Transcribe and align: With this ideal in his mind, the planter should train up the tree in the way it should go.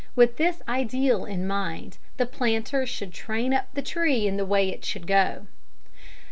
With 0.15 0.37
this 0.37 0.63
ideal 0.67 1.25
in 1.25 1.41
his 1.41 1.47
mind, 1.47 1.99
the 2.17 2.25
planter 2.25 2.87
should 2.87 3.13
train 3.13 3.53
up 3.53 3.67
the 3.75 3.83
tree 3.83 4.25
in 4.25 4.35
the 4.35 4.47
way 4.47 4.69
it 4.69 4.83
should 4.83 5.05
go. 5.05 5.45